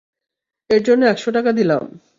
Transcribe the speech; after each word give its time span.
এর 0.69 0.81
জন্য 0.87 1.01
একশ 1.07 1.25
টাকা 1.37 1.51
দিলাম! 1.59 1.83